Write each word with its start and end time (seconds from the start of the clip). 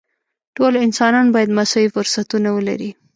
ټول 0.55 0.73
انسانان 0.85 1.27
باید 1.35 1.55
مساوي 1.57 1.89
فرصتونه 1.95 2.49
ولري. 2.57 2.91